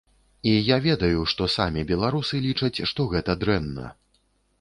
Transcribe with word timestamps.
І 0.51 0.51
я 0.67 0.77
ведаю, 0.85 1.19
што 1.33 1.47
самі 1.55 1.83
беларусы 1.91 2.41
лічаць, 2.47 2.79
што 2.93 3.07
гэта 3.13 3.37
дрэнна. 3.45 3.93